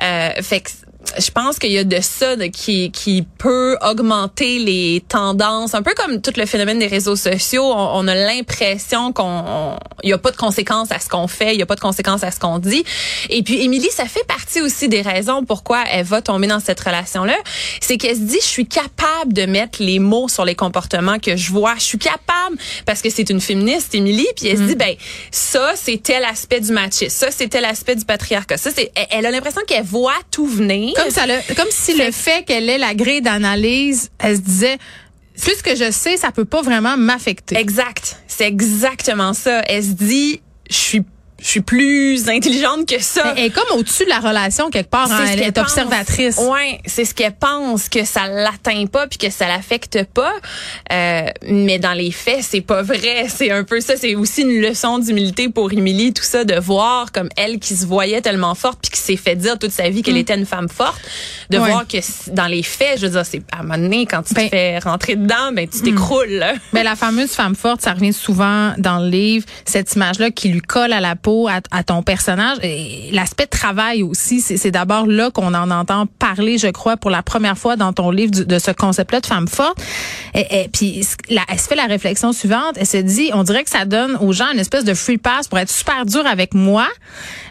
Euh, 0.01 0.29
fait 0.41 0.61
que 0.61 0.69
je 1.17 1.31
pense 1.31 1.59
qu'il 1.59 1.71
y 1.71 1.77
a 1.77 1.83
de 1.83 2.01
ça 2.01 2.35
de, 2.35 2.45
qui 2.45 2.91
qui 2.91 3.23
peut 3.37 3.77
augmenter 3.81 4.59
les 4.59 5.03
tendances, 5.07 5.73
un 5.73 5.81
peu 5.81 5.93
comme 5.95 6.21
tout 6.21 6.33
le 6.35 6.45
phénomène 6.45 6.79
des 6.79 6.87
réseaux 6.87 7.15
sociaux. 7.15 7.63
On, 7.63 7.99
on 7.99 8.07
a 8.07 8.15
l'impression 8.15 9.11
qu'on 9.11 9.77
il 10.03 10.09
y 10.09 10.13
a 10.13 10.17
pas 10.17 10.31
de 10.31 10.37
conséquences 10.37 10.91
à 10.91 10.99
ce 10.99 11.09
qu'on 11.09 11.27
fait, 11.27 11.53
il 11.53 11.59
y 11.59 11.63
a 11.63 11.65
pas 11.65 11.75
de 11.75 11.79
conséquences 11.79 12.23
à 12.23 12.31
ce 12.31 12.39
qu'on 12.39 12.59
dit. 12.59 12.83
Et 13.29 13.43
puis 13.43 13.61
Émilie, 13.63 13.89
ça 13.91 14.05
fait 14.05 14.25
partie 14.25 14.61
aussi 14.61 14.87
des 14.87 15.01
raisons 15.01 15.43
pourquoi 15.43 15.83
elle 15.91 16.05
va 16.05 16.21
tomber 16.21 16.47
dans 16.47 16.59
cette 16.59 16.79
relation-là, 16.79 17.35
c'est 17.81 17.97
qu'elle 17.97 18.15
se 18.15 18.21
dit 18.21 18.39
je 18.41 18.47
suis 18.47 18.67
capable 18.67 19.33
de 19.33 19.45
mettre 19.45 19.81
les 19.81 19.99
mots 19.99 20.27
sur 20.27 20.45
les 20.45 20.55
comportements 20.55 21.19
que 21.19 21.35
je 21.35 21.51
vois, 21.51 21.75
je 21.75 21.83
suis 21.83 21.97
capable 21.97 22.57
parce 22.85 23.01
que 23.01 23.09
c'est 23.09 23.29
une 23.29 23.41
féministe 23.41 23.93
Émilie, 23.95 24.27
puis 24.35 24.47
elle 24.47 24.57
se 24.57 24.63
dit 24.63 24.75
ben 24.75 24.95
ça 25.31 25.73
c'est 25.75 26.01
tel 26.01 26.23
aspect 26.23 26.59
du 26.59 26.71
machisme, 26.71 27.09
ça 27.09 27.27
c'est 27.31 27.47
tel 27.47 27.65
aspect 27.65 27.95
du 27.95 28.05
patriarcat, 28.05 28.57
ça 28.57 28.69
c'est 28.75 28.91
elle, 28.95 29.07
elle 29.11 29.25
a 29.27 29.31
l'impression 29.31 29.61
qu'elle 29.67 29.83
voit 29.83 30.13
tout 30.31 30.47
venir. 30.47 30.93
Comme 30.95 31.09
ça, 31.11 31.25
le- 31.27 31.55
comme 31.55 31.67
si 31.71 31.95
le 31.97 32.11
fait 32.11 32.43
qu'elle 32.45 32.69
ait 32.69 32.77
la 32.77 32.93
grille 32.95 33.21
d'analyse, 33.21 34.09
elle 34.19 34.37
se 34.37 34.41
disait, 34.41 34.77
plus 35.41 35.61
que 35.61 35.75
je 35.75 35.91
sais, 35.91 36.17
ça 36.17 36.31
peut 36.31 36.45
pas 36.45 36.61
vraiment 36.61 36.95
m'affecter. 36.97 37.57
Exact. 37.57 38.17
C'est 38.27 38.45
exactement 38.47 39.33
ça. 39.33 39.61
Elle 39.67 39.83
se 39.83 39.89
dit, 39.91 40.41
je 40.69 40.75
suis, 40.75 41.01
je 41.41 41.47
suis 41.47 41.61
plus 41.61 42.29
intelligente 42.29 42.87
que 42.87 43.01
ça. 43.01 43.33
Elle 43.35 43.45
est 43.45 43.49
comme 43.49 43.77
au-dessus 43.77 44.05
de 44.05 44.09
la 44.09 44.19
relation 44.19 44.69
quelque 44.69 44.89
part. 44.89 45.11
hein. 45.11 45.19
Elle 45.29 45.39
qu'elle 45.39 45.47
est 45.49 45.51
pense. 45.51 45.63
observatrice. 45.71 46.37
Ouais, 46.37 46.79
c'est 46.85 47.05
ce 47.05 47.13
qu'elle 47.13 47.35
pense 47.35 47.89
que 47.89 48.05
ça 48.05 48.27
l'atteint 48.27 48.85
pas 48.87 49.07
puis 49.07 49.17
que 49.17 49.29
ça 49.29 49.47
l'affecte 49.47 50.03
pas. 50.13 50.33
Euh, 50.91 51.27
mais 51.47 51.77
dans 51.79 51.93
les 51.93 52.11
faits, 52.11 52.39
c'est 52.41 52.61
pas 52.61 52.81
vrai. 52.81 53.27
C'est 53.29 53.51
un 53.51 53.63
peu 53.63 53.81
ça. 53.81 53.95
C'est 53.97 54.15
aussi 54.15 54.41
une 54.43 54.61
leçon 54.61 54.99
d'humilité 54.99 55.49
pour 55.49 55.71
Émilie, 55.73 56.13
tout 56.13 56.23
ça, 56.23 56.43
de 56.45 56.55
voir 56.59 57.11
comme 57.11 57.29
elle 57.37 57.59
qui 57.59 57.75
se 57.75 57.85
voyait 57.85 58.21
tellement 58.21 58.55
forte 58.55 58.79
puis 58.81 58.91
qui 58.91 58.99
s'est 58.99 59.17
fait 59.17 59.35
dire 59.35 59.59
toute 59.59 59.71
sa 59.71 59.89
vie 59.89 60.01
qu'elle 60.03 60.17
était 60.17 60.35
une 60.35 60.45
femme 60.45 60.69
forte, 60.69 61.01
de 61.49 61.57
Mm. 61.57 61.61
Ouais. 61.61 61.69
voir 61.69 61.87
que 61.87 61.97
dans 62.31 62.47
les 62.47 62.63
faits, 62.63 62.99
je 62.99 63.05
veux 63.07 63.11
dire, 63.11 63.25
c'est 63.25 63.41
à 63.51 63.59
un 63.59 63.63
moment 63.63 63.77
donné 63.77 64.05
quand 64.05 64.23
tu 64.23 64.33
Ben- 64.33 64.45
te 64.45 64.49
fais 64.49 64.79
rentrer 64.79 65.15
dedans, 65.15 65.51
ben 65.53 65.67
tu 65.67 65.81
t'écroules. 65.81 66.29
là. 66.29 66.53
Mais 66.73 66.83
la 66.83 66.95
fameuse 66.95 67.31
femme 67.31 67.55
forte, 67.55 67.81
ça 67.81 67.93
revient 67.93 68.13
souvent 68.13 68.73
dans 68.77 68.99
le 68.99 69.09
livre, 69.09 69.45
cette 69.65 69.93
image-là 69.95 70.31
qui 70.31 70.49
lui 70.49 70.61
colle 70.61 70.93
à 70.93 71.01
la 71.01 71.15
peau, 71.25 71.47
à, 71.47 71.59
à 71.71 71.83
ton 71.83 72.03
personnage. 72.03 72.57
Et 72.61 73.09
L'aspect 73.11 73.47
travail 73.47 74.03
aussi, 74.03 74.41
c'est 74.41 74.69
d'abord 74.71 75.07
là 75.07 75.31
qu'on 75.31 75.53
en 75.55 75.71
entend 75.71 76.05
parler, 76.05 76.57
je 76.59 76.67
crois, 76.67 76.97
pour 76.97 77.09
la 77.09 77.23
première 77.23 77.57
fois 77.57 77.75
dans 77.75 77.93
ton 77.93 78.11
livre 78.11 78.31
du- 78.31 78.45
de 78.45 78.59
ce 78.59 78.69
concept-là 78.71 79.21
de 79.21 79.25
femme 79.25 79.47
forte. 79.47 79.77
Et, 80.35 80.63
et 80.63 80.67
puis, 80.69 81.05
la- 81.29 81.43
elle 81.49 81.59
se 81.59 81.67
fait 81.67 81.75
la 81.75 81.85
réflexion 81.87 82.31
suivante. 82.31 82.75
Elle 82.77 82.85
se 82.85 82.97
dit, 82.97 83.31
on 83.33 83.43
dirait 83.43 83.63
que 83.63 83.69
ça 83.71 83.85
donne 83.85 84.15
aux 84.17 84.33
gens 84.33 84.51
une 84.53 84.59
espèce 84.59 84.83
de 84.83 84.93
free 84.93 85.17
pass 85.17 85.47
pour 85.47 85.57
être 85.57 85.71
super 85.71 86.05
dur 86.05 86.25
avec 86.27 86.53
moi, 86.53 86.87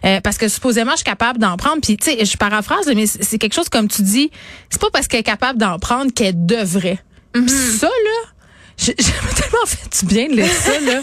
euh, 0.04 0.20
parce 0.22 0.38
que 0.38 0.46
supposément 0.48 0.92
je 0.92 0.98
suis 0.98 1.04
capable 1.04 1.38
d'en 1.40 1.56
prendre. 1.56 1.80
Puis, 1.82 1.96
tu 1.96 2.10
sais, 2.12 2.24
je 2.24 2.36
paraphrase, 2.36 2.86
mais 2.94 3.06
c'est 3.06 3.38
quelque 3.38 3.54
chose 3.54 3.68
comme 3.68 3.88
tu 3.88 4.02
dis, 4.02 4.30
c'est 4.70 4.80
pas 4.80 4.90
parce 4.92 5.08
qu'elle 5.08 5.20
est 5.20 5.24
capable 5.24 5.58
d'en 5.58 5.78
prendre 5.80 6.12
qu'elle 6.12 6.46
devrait. 6.46 6.98
Puis 7.32 7.48
ça, 7.48 7.88
là, 7.88 8.28
j'ai 8.76 8.94
tellement 8.94 9.66
fait 9.66 9.98
du 10.00 10.06
bien 10.06 10.28
de 10.28 10.34
lire 10.34 10.52
ça, 10.52 10.78
là. 10.80 11.00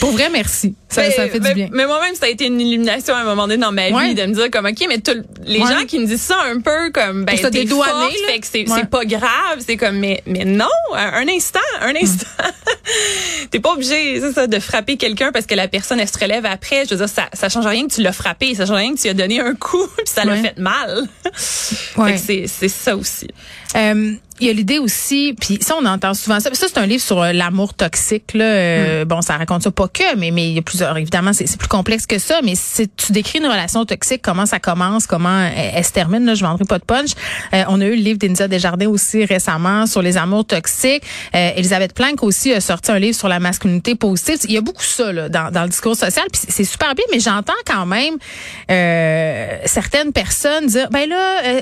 Pour 0.00 0.12
vrai, 0.12 0.28
merci. 0.32 0.74
Ça, 0.88 1.02
Mais- 1.02 1.10
ça 1.10 1.28
fait 1.28 1.40
mais, 1.40 1.48
du 1.48 1.54
bien. 1.54 1.68
Mais 1.72 1.86
moi-même, 1.86 2.14
ça 2.14 2.26
a 2.26 2.28
été 2.28 2.46
une 2.46 2.60
illumination 2.60 3.14
à 3.14 3.18
un 3.18 3.24
moment 3.24 3.48
donné 3.48 3.56
dans 3.60 3.72
ma 3.72 3.88
Ouais. 3.90 4.08
vie 4.08 4.14
de 4.14 4.22
me 4.26 4.32
dire 4.34 4.50
comme 4.50 4.66
ok, 4.66 4.84
mais 4.88 4.98
tout- 4.98 5.12
les 5.44 5.58
Ouais. 5.60 5.66
gens 5.68 5.84
qui 5.86 5.98
me 5.98 6.06
disent 6.06 6.22
ça 6.22 6.36
un 6.46 6.60
peu 6.60 6.90
comme 6.92 7.24
ben 7.24 7.36
t'es 7.36 7.66
forte, 7.66 8.12
fait 8.28 8.38
que 8.40 8.46
c'est 8.46 8.68
Ouais. 8.70 8.84
pas 8.84 9.04
grave, 9.04 9.58
c'est 9.66 9.76
comme 9.76 9.96
mais 9.98 10.22
mais 10.26 10.44
non, 10.44 10.66
un 10.94 11.26
instant, 11.28 11.58
un 11.80 11.94
instant. 12.00 12.26
T'es 13.50 13.60
pas 13.60 13.72
obligé, 13.72 14.20
c'est 14.20 14.32
ça, 14.32 14.46
de 14.46 14.58
frapper 14.58 14.96
quelqu'un 14.96 15.30
parce 15.32 15.46
que 15.46 15.54
la 15.54 15.68
personne 15.68 16.00
elle 16.00 16.08
se 16.08 16.18
relève 16.18 16.46
après. 16.46 16.84
Je 16.84 16.90
veux 16.90 16.96
dire, 16.96 17.08
ça 17.08 17.28
ça 17.32 17.48
change 17.48 17.66
rien 17.66 17.86
que 17.86 17.92
tu 17.94 18.02
l'as 18.02 18.12
frappé, 18.12 18.54
ça 18.54 18.66
change 18.66 18.76
rien 18.76 18.92
que 18.94 18.98
tu 18.98 19.04
lui 19.04 19.10
as 19.10 19.14
donné 19.14 19.40
un 19.40 19.54
coup 19.54 19.86
puis 19.96 20.06
ça 20.06 20.24
l'a 20.24 20.36
fait 20.36 20.58
mal. 20.58 21.04
Ouais. 21.96 22.16
Fait 22.18 22.42
que 22.42 22.48
c'est 22.48 22.68
ça 22.68 22.96
aussi. 22.96 23.28
Euh, 23.76 24.14
il 24.40 24.46
y 24.46 24.50
a 24.50 24.52
l'idée 24.52 24.78
aussi, 24.78 25.34
puis 25.40 25.58
ça 25.60 25.76
on 25.80 25.84
entend 25.86 26.12
souvent 26.14 26.40
ça. 26.40 26.50
Ça 26.54 26.66
c'est 26.68 26.78
un 26.78 26.86
livre 26.86 27.02
sur 27.02 27.22
euh, 27.22 27.32
l'amour 27.32 27.74
toxique 27.74 28.34
là. 28.34 28.44
Hmm. 28.44 28.56
Euh, 28.58 29.04
Bon, 29.04 29.20
ça 29.22 29.36
raconte 29.36 29.62
ça 29.62 29.70
pas 29.70 29.83
que, 29.88 30.16
mais 30.16 30.30
mais 30.30 30.48
il 30.48 30.54
y 30.54 30.58
a 30.58 30.62
plusieurs. 30.62 30.96
Évidemment, 30.96 31.32
c'est 31.32 31.56
plus 31.56 31.68
complexe 31.68 32.06
que 32.06 32.18
ça. 32.18 32.40
Mais 32.42 32.54
c'est 32.56 32.94
tu 32.96 33.12
décris 33.12 33.38
une 33.38 33.46
relation 33.46 33.84
toxique, 33.84 34.20
comment 34.22 34.46
ça 34.46 34.58
commence, 34.58 35.06
comment 35.06 35.40
elle, 35.46 35.72
elle 35.76 35.84
se 35.84 35.92
termine. 35.92 36.24
Là, 36.24 36.34
je 36.34 36.44
vendrai 36.44 36.64
pas 36.64 36.78
de 36.78 36.84
punch. 36.84 37.10
Euh, 37.52 37.64
on 37.68 37.80
a 37.80 37.84
eu 37.86 37.90
le 37.96 38.02
livre 38.02 38.18
d'India 38.18 38.48
Desjardins 38.48 38.88
aussi 38.88 39.24
récemment 39.24 39.86
sur 39.86 40.02
les 40.02 40.16
amours 40.16 40.44
toxiques. 40.46 41.02
Euh, 41.34 41.50
Elisabeth 41.56 41.94
Planck 41.94 42.22
aussi 42.22 42.52
a 42.52 42.60
sorti 42.60 42.90
un 42.90 42.98
livre 42.98 43.16
sur 43.16 43.28
la 43.28 43.40
masculinité 43.40 43.94
positive. 43.94 44.38
Il 44.44 44.52
y 44.52 44.56
a 44.56 44.60
beaucoup 44.60 44.82
ça 44.82 45.12
là, 45.12 45.28
dans, 45.28 45.50
dans 45.50 45.62
le 45.62 45.68
discours 45.68 45.96
social. 45.96 46.24
Puis 46.32 46.42
c'est- 46.48 46.64
super 46.64 46.94
bien, 46.94 47.04
mais 47.12 47.20
j'entends 47.20 47.52
quand 47.66 47.86
même 47.86 48.14
euh, 48.70 49.58
certaines 49.66 50.12
personnes 50.12 50.66
dire, 50.66 50.88
ben 50.90 51.08
là. 51.08 51.40
euh, 51.46 51.60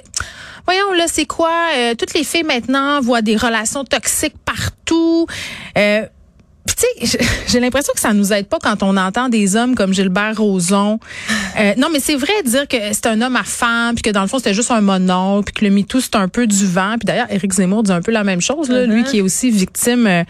Voyons, 0.64 0.92
là, 0.96 1.06
c'est 1.08 1.26
quoi? 1.26 1.50
Euh, 1.76 1.94
toutes 1.96 2.14
les 2.14 2.22
filles 2.22 2.44
maintenant 2.44 3.00
voient 3.00 3.20
des 3.20 3.36
relations 3.36 3.84
toxiques 3.84 4.36
partout. 4.44 5.26
Euh, 5.76 6.06
tu 6.66 7.06
sais, 7.06 7.18
j'ai 7.48 7.60
l'impression 7.60 7.92
que 7.92 8.00
ça 8.00 8.12
nous 8.12 8.32
aide 8.32 8.46
pas 8.46 8.58
quand 8.62 8.82
on 8.82 8.96
entend 8.96 9.28
des 9.28 9.56
hommes 9.56 9.74
comme 9.74 9.92
Gilbert 9.92 10.36
Rozon. 10.38 11.00
Euh, 11.58 11.74
non, 11.76 11.88
mais 11.92 11.98
c'est 12.00 12.14
vrai 12.14 12.42
de 12.44 12.48
dire 12.50 12.68
que 12.68 12.76
c'est 12.92 13.06
un 13.06 13.20
homme 13.20 13.36
à 13.36 13.42
femme, 13.44 13.94
puis 13.96 14.02
que 14.02 14.10
dans 14.10 14.22
le 14.22 14.28
fond 14.28 14.38
c'était 14.38 14.54
juste 14.54 14.70
un 14.70 14.80
monon, 14.80 15.42
puis 15.42 15.52
que 15.54 15.64
le 15.64 15.70
MeToo 15.70 16.00
c'est 16.00 16.16
un 16.16 16.28
peu 16.28 16.46
du 16.46 16.66
vent. 16.66 16.94
Puis 16.98 17.06
d'ailleurs, 17.06 17.30
Éric 17.30 17.52
Zemmour 17.52 17.82
dit 17.82 17.92
un 17.92 18.00
peu 18.02 18.12
la 18.12 18.24
même 18.24 18.40
chose, 18.40 18.68
là, 18.68 18.86
lui 18.86 19.02
qui 19.04 19.18
est 19.18 19.22
aussi 19.22 19.50
victime 19.50 20.06
euh, 20.06 20.24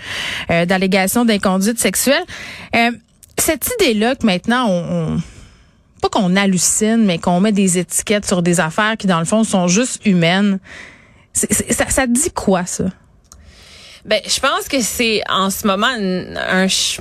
euh, 0.50 0.64
d'allégations 0.66 1.24
d'inconduite 1.24 1.78
sexuelle. 1.78 2.22
Euh, 2.74 2.90
cette 3.38 3.68
idée-là 3.80 4.14
que 4.14 4.24
maintenant 4.26 4.66
on- 4.68 5.14
on 5.16 5.20
pas 6.00 6.08
qu'on 6.08 6.34
hallucine, 6.34 7.04
mais 7.04 7.18
qu'on 7.18 7.38
met 7.40 7.52
des 7.52 7.78
étiquettes 7.78 8.26
sur 8.26 8.42
des 8.42 8.58
affaires 8.58 8.96
qui, 8.96 9.06
dans 9.06 9.20
le 9.20 9.24
fond, 9.24 9.44
sont 9.44 9.68
juste 9.68 10.04
humaines. 10.04 10.58
Ça, 11.32 11.46
ça 11.88 12.06
te 12.08 12.10
dit 12.12 12.32
quoi, 12.32 12.66
ça? 12.66 12.86
Ben, 14.04 14.21
je 14.26 14.40
pense 14.40 14.68
que 14.68 14.80
c'est 14.80 15.23
en 15.28 15.50
ce 15.50 15.66
moment 15.66 15.87
un, 15.87 16.37
un 16.37 16.68
ch- 16.68 17.00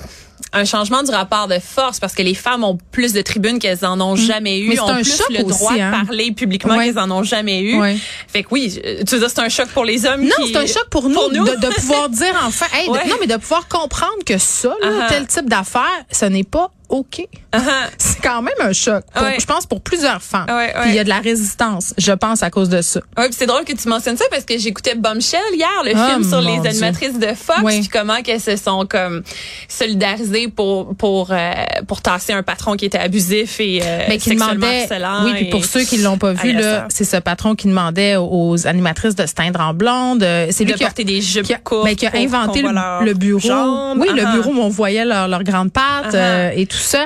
un 0.54 0.66
changement 0.66 1.02
du 1.02 1.12
rapport 1.12 1.48
de 1.48 1.60
force 1.60 2.00
parce 2.00 2.14
que 2.14 2.22
les 2.22 2.34
femmes 2.36 2.64
ont 2.66 2.78
plus 2.92 3.14
de 3.14 3.22
tribunes 3.22 3.58
qu'elles 3.58 3.86
en 3.86 4.00
ont 4.02 4.16
jamais 4.18 4.60
eu, 4.60 4.66
Mm. 4.66 4.70
Mais 4.70 4.76
c'est 4.76 4.82
ont 4.82 4.90
un 4.90 4.96
plus 4.96 5.18
choc 5.18 5.28
le 5.30 5.44
droit 5.44 5.72
aussi, 5.72 5.82
hein. 5.82 5.92
de 6.02 6.06
parler 6.06 6.32
publiquement 6.34 6.76
Ouais. 6.76 6.88
qu'elles 6.88 7.00
en 7.00 7.10
ont 7.10 7.24
jamais 7.24 7.62
eu. 7.62 7.80
Ouais. 7.80 7.98
Fait 8.28 8.44
que 8.44 8.50
oui, 8.52 8.80
tu 9.08 9.16
veux 9.16 9.20
dire 9.20 9.30
c'est 9.30 9.40
un 9.40 9.48
choc 9.50 9.70
pour 9.70 9.86
les 9.86 10.06
hommes 10.06 10.24
Non, 10.24 10.32
qui- 10.46 10.52
c'est 10.52 10.58
un 10.60 10.66
choc 10.68 10.90
pour 10.90 11.08
nous, 11.10 11.30
De, 11.30 11.56
de 11.56 11.74
pouvoir 11.74 12.10
dire 12.10 12.36
enfin, 12.46 12.66
hey, 12.78 12.88
de- 12.88 13.10
non, 13.10 13.16
mais 13.22 13.28
de 13.28 13.38
pouvoir 13.38 13.68
comprendre 13.70 14.24
que 14.26 14.38
ça, 14.38 14.76
là, 14.82 14.88
Uh-huh. 14.90 15.08
tel 15.10 15.26
type 15.28 15.48
d'affaires, 15.50 16.04
ce 16.12 16.26
n'est 16.26 16.44
pas 16.44 16.70
OK. 16.90 17.26
Uh-huh. 17.54 17.90
C'est 17.98 18.22
quand 18.22 18.42
même 18.42 18.54
un 18.62 18.72
choc. 18.74 19.04
pour- 19.14 19.24
Ouais. 19.24 19.38
Je 19.40 19.46
pense 19.46 19.66
pour 19.66 19.82
plusieurs 19.82 20.22
femmes. 20.22 20.46
Ouais, 20.50 20.72
Puis 20.82 20.90
il 20.90 20.96
y 20.96 20.98
a 20.98 21.00
ouais. 21.00 21.04
de 21.04 21.10
la 21.10 21.20
résistance, 21.20 21.94
je 21.98 22.12
pense, 22.14 22.44
à 22.44 22.50
cause 22.50 22.70
de 22.70 22.82
ça. 22.82 23.02
Ouais, 23.18 23.26
puis 23.28 23.36
c'est 23.38 23.46
drôle 23.46 23.64
que 23.66 23.74
tu 23.74 23.88
mentionnes 23.90 24.18
ça 24.18 24.26
parce 24.32 24.46
que 24.46 24.58
j'écoutais 24.58 24.96
Bombshell 24.96 25.40
hier, 25.54 25.68
le 25.84 25.92
Oh, 25.96 26.10
film 26.10 26.24
sur 26.24 26.40
les 26.42 26.60
Dieu. 26.60 26.70
animatrices 26.70 27.20
de 27.20 27.28
Fox, 27.34 27.60
Oui. 27.64 27.80
puis 27.82 27.90
comment 27.90 28.22
qu'elles 28.22 28.40
se 28.42 28.56
sont 28.56 28.86
comme 28.90 29.22
solidarisées 29.68 30.48
pour 30.48 30.96
pour 30.96 31.30
euh, 31.32 31.52
pour 31.88 32.02
tasser 32.02 32.34
un 32.34 32.44
patron 32.44 32.76
qui 32.76 32.86
était 32.86 32.98
abusif 33.00 33.60
et 33.60 33.82
euh, 33.84 34.06
mais 34.08 34.18
qui 34.18 34.30
sexuellement 34.30 34.54
demandait 34.54 34.88
oui 35.26 35.34
puis 35.36 35.46
pour 35.50 35.66
ceux 35.66 35.84
qui 35.84 35.98
l'ont 35.98 36.18
pas 36.18 36.34
vu 36.34 36.52
là 36.54 36.86
c'est 36.90 37.04
ce 37.04 37.18
patron 37.18 37.56
qui 37.56 37.68
demandait 37.68 38.16
aux 38.18 38.68
animatrices 38.68 39.16
de 39.16 39.26
se 39.26 39.34
teindre 39.34 39.60
en 39.62 39.74
blonde 39.74 40.24
Euh, 40.24 40.48
c'est 40.52 40.64
lui 40.66 40.74
de 40.74 40.78
qui 40.78 40.84
a, 40.84 40.88
porter 40.88 41.04
des 41.04 41.22
jupes 41.22 41.46
qui 41.46 41.54
a, 41.54 41.58
courtes 41.58 41.86
ben, 41.86 41.96
qui 41.96 42.06
a 42.06 42.12
inventé 42.16 42.62
le, 42.62 43.14
bureau 43.14 43.40
jambes. 43.40 43.98
oui 44.00 44.08
le 44.14 44.22
Uh-huh. 44.22 44.34
bureau 44.34 44.52
où 44.54 44.60
on 44.62 44.70
voyait 44.70 45.04
leurs 45.06 45.28
leurs 45.28 45.44
grandes 45.44 45.72
pattes 45.72 46.14
Uh-huh. 46.14 46.16
euh, 46.16 46.52
et 46.56 46.66
tout 46.68 46.78
ça 46.78 47.06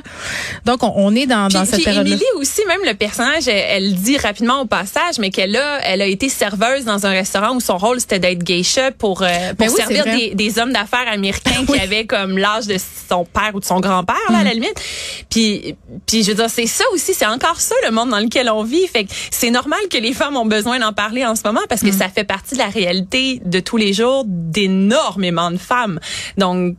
Donc, 0.65 0.83
on, 0.83 0.93
on 0.95 1.15
est 1.15 1.25
dans, 1.25 1.47
Puis, 1.47 1.55
dans 1.57 1.65
cette 1.65 1.75
puis 1.75 1.83
période-là. 1.85 2.11
Émilie 2.15 2.25
aussi, 2.37 2.61
même 2.67 2.81
le 2.85 2.93
personnage, 2.93 3.47
elle, 3.47 3.65
elle 3.69 3.95
dit 3.95 4.17
rapidement 4.17 4.61
au 4.61 4.65
passage, 4.65 5.17
mais 5.19 5.29
qu'elle 5.29 5.55
a, 5.55 5.79
elle 5.83 6.01
a 6.01 6.05
été 6.07 6.29
serveuse 6.29 6.85
dans 6.85 7.05
un 7.05 7.11
restaurant 7.11 7.55
où 7.55 7.59
son 7.59 7.77
rôle 7.77 7.99
c'était 7.99 8.19
d'être 8.19 8.43
geisha 8.43 8.91
pour, 8.91 9.21
euh, 9.21 9.27
pour 9.49 9.57
Ben 9.67 9.69
oui, 9.69 9.75
servir 9.77 10.03
des, 10.05 10.35
des 10.35 10.59
hommes 10.59 10.73
d'affaires 10.73 11.07
américains 11.11 11.65
qui 11.67 11.79
avaient 11.79 12.05
comme 12.05 12.37
l'âge 12.37 12.67
de 12.67 12.77
son 13.09 13.25
père 13.25 13.51
ou 13.53 13.59
de 13.59 13.65
son 13.65 13.79
grand-père 13.79 14.15
là, 14.29 14.37
à 14.39 14.41
Mm. 14.41 14.45
la 14.45 14.53
limite. 14.53 14.81
Puis, 15.29 15.75
puis 16.05 16.23
je 16.23 16.29
veux 16.29 16.35
dire, 16.35 16.49
c'est 16.49 16.67
ça 16.67 16.83
aussi, 16.93 17.13
c'est 17.13 17.25
encore 17.25 17.59
ça 17.61 17.75
le 17.85 17.91
monde 17.91 18.09
dans 18.09 18.19
lequel 18.19 18.49
on 18.49 18.63
vit. 18.63 18.85
Fait 18.87 19.05
que 19.05 19.11
c'est 19.31 19.51
normal 19.51 19.79
que 19.91 19.97
les 19.97 20.13
femmes 20.13 20.35
ont 20.37 20.45
besoin 20.45 20.79
d'en 20.79 20.93
parler 20.93 21.25
en 21.25 21.35
ce 21.35 21.41
moment 21.45 21.61
parce 21.69 21.81
que 21.81 21.87
Mm. 21.87 21.97
ça 21.97 22.09
fait 22.09 22.23
partie 22.23 22.55
de 22.55 22.59
la 22.59 22.67
réalité 22.67 23.41
de 23.45 23.59
tous 23.59 23.77
les 23.77 23.93
jours 23.93 24.23
d'énormément 24.27 25.51
de 25.51 25.57
femmes. 25.57 25.99
Donc, 26.37 26.75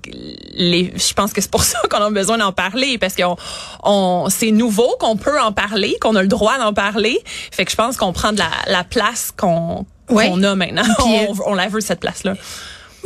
les, 0.55 0.93
je 0.97 1.13
pense 1.15 1.33
que 1.33 1.41
c'est 1.41 1.51
pour 1.51 1.65
ça 1.65 1.79
qu'on 1.91 1.99
a 1.99 2.11
besoin 2.11 2.39
d'en 2.39 2.53
parler 2.53 2.99
parce 2.99 3.15
qu'on, 3.15 3.37
on, 3.83 4.27
c'est 4.31 4.51
nouveau 4.51 4.97
qu'on 5.01 5.17
peut 5.17 5.41
en 5.41 5.53
parler, 5.53 5.97
qu'on 6.01 6.17
a 6.17 6.23
le 6.23 6.29
droit 6.29 6.59
d'en 6.59 6.73
parler. 6.73 7.19
Fait 7.51 7.65
que 7.65 7.71
je 7.71 7.77
pense 7.77 7.97
qu'on 7.97 8.13
prend 8.13 8.33
de 8.33 8.39
la, 8.39 8.51
la 8.67 8.85
place 8.85 9.33
qu'on 9.37 9.87
Ouais. 10.09 10.29
qu'on 10.29 10.41
a 10.45 10.55
maintenant. 10.55 10.85
Puis, 10.99 11.05
on, 11.29 11.51
on 11.51 11.55
la 11.55 11.67
veut 11.67 11.81
cette 11.81 11.99
place-là. 11.99 12.35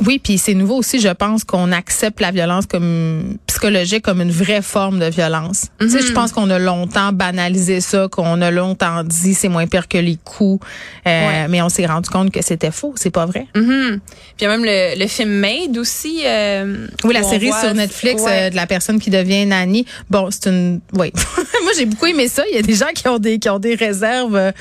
Oui, 0.07 0.19
puis 0.23 0.39
c'est 0.39 0.55
nouveau 0.55 0.77
aussi, 0.77 0.99
je 1.01 1.09
pense 1.09 1.45
qu'on 1.45 1.73
accepte 1.73 2.21
la 2.21 2.31
violence 2.31 2.67
comme 2.67 3.37
psychologique 3.47 4.03
comme 4.03 4.21
une 4.23 4.31
vraie 4.31 4.63
forme 4.63 4.99
de 4.99 5.07
violence. 5.07 5.67
Tu 5.81 5.91
sais, 5.91 6.01
je 6.01 6.13
pense 6.13 6.33
qu'on 6.33 6.49
a 6.51 6.59
longtemps 6.59 7.13
banalisé 7.13 7.81
ça, 7.81 8.09
qu'on 8.11 8.41
a 8.41 8.51
longtemps 8.51 9.05
dit 9.05 9.35
c'est 9.35 9.49
moins 9.49 9.67
pire 9.67 9.89
que 9.89 9.99
les 9.99 10.17
coups, 10.25 10.65
euh, 11.07 11.29
Ouais. 11.29 11.49
mais 11.49 11.61
on 11.63 11.69
s'est 11.69 11.85
rendu 11.87 12.09
compte 12.09 12.31
que 12.31 12.43
c'était 12.43 12.71
faux, 12.71 12.95
c'est 12.97 13.11
pas 13.11 13.27
vrai. 13.27 13.47
Mhm. 13.55 14.01
Puis 14.01 14.27
il 14.41 14.45
y 14.45 14.47
a 14.47 14.51
même 14.51 14.65
le, 14.65 14.99
le 14.99 15.07
film 15.07 15.31
Made 15.31 15.77
aussi. 15.77 16.23
euh, 16.25 16.87
Oui, 17.05 17.13
la 17.13 17.23
série 17.23 17.49
voit- 17.49 17.61
sur 17.61 17.75
Netflix 17.75 18.23
Ouais. 18.23 18.47
euh, 18.47 18.51
de 18.51 18.57
la 18.57 18.67
personne 18.67 18.99
qui 18.99 19.11
devient 19.11 19.45
nanny. 19.47 19.85
Bon, 20.09 20.29
c'est 20.31 20.49
une 20.49 20.81
oui. 20.95 21.13
Moi, 21.63 21.73
j'ai 21.77 21.85
beaucoup 21.87 22.07
aimé 22.07 22.29
ça. 22.29 22.43
Il 22.51 22.57
y 22.57 22.59
a 22.59 22.63
des 22.63 22.75
gens 22.75 22.87
qui 22.95 23.07
ont 23.09 23.19
des 23.19 23.39
qui 23.39 23.49
ont 23.51 23.59
des 23.59 23.75
réserves 23.75 24.37
euh, 24.37 24.53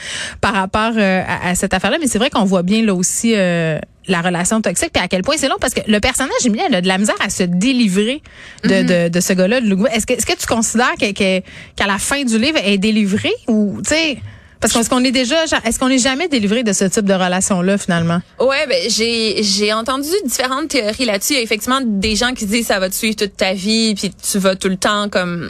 par 0.41 0.53
rapport 0.53 0.91
euh, 0.98 1.22
à, 1.25 1.50
à 1.50 1.55
cette 1.55 1.74
affaire-là, 1.74 1.98
mais 2.01 2.08
c'est 2.08 2.17
vrai 2.19 2.29
qu'on 2.29 2.43
voit 2.46 2.63
bien 2.63 2.84
là 2.84 2.93
aussi 2.93 3.34
euh, 3.36 3.79
la 4.12 4.22
relation 4.22 4.62
toxique 4.62 4.92
puis 4.94 5.04
à 5.04 5.08
quel 5.08 5.22
point 5.22 5.36
c'est 5.38 5.48
long 5.48 5.58
parce 5.60 5.74
que 5.74 5.82
le 5.88 6.00
personnage 6.00 6.46
Emilie, 6.46 6.63
elle 6.68 6.75
a 6.75 6.82
de 6.82 6.88
la 6.88 6.98
misère 6.98 7.16
à 7.20 7.30
se 7.30 7.44
délivrer 7.44 8.22
de, 8.63 8.70
Mm-hmm. 8.70 8.86
de, 9.06 9.10
de 9.10 9.20
ce 9.20 9.34
gars-là 9.34 9.62
de 9.62 9.66
Lugo. 9.68 9.88
Est-ce 9.88 10.06
que 10.06 10.13
est-ce 10.13 10.25
que 10.25 10.38
tu 10.38 10.46
considères 10.48 10.96
qu'à 10.96 11.88
la 11.88 11.98
fin 11.98 12.24
du 12.24 12.38
livre 12.38 12.58
elle 12.63 12.74
est 12.74 12.78
délivrée 12.78 13.34
ou 13.48 13.80
tu 13.84 13.89
sais 13.89 14.18
parce 14.62 14.74
qu'on 14.74 14.82
est-ce 14.82 14.89
qu'on 14.89 15.04
est 15.06 15.12
déjà 15.12 15.38
est-ce 15.66 15.80
qu'on 15.80 15.88
est 15.88 16.00
jamais 16.00 16.28
délivré 16.28 16.63
de 16.63 16.74
ce 16.74 16.84
type 16.86 17.06
de 17.06 17.13
relation 17.13 17.62
là 17.62 17.78
finalement? 17.78 18.20
Ouais, 18.39 18.68
ben 18.68 18.78
j'ai 18.89 19.42
j'ai 19.42 19.72
entendu 19.72 20.10
différentes 20.25 20.68
théories 20.68 21.06
là-dessus. 21.06 21.34
Il 21.34 21.38
y 21.38 21.39
a 21.39 21.44
effectivement 21.44 21.80
des 21.86 22.16
gens 22.18 22.34
qui 22.34 22.46
disent 22.46 22.68
ça 22.68 22.80
va 22.80 22.89
te 22.89 22.96
suivre 22.96 23.16
toute 23.16 23.38
ta 23.38 23.54
vie, 23.54 23.96
puis 23.96 24.12
tu 24.12 24.38
vas 24.38 24.56
tout 24.58 24.68
le 24.68 24.75
temps 24.75 25.08
comme 25.08 25.50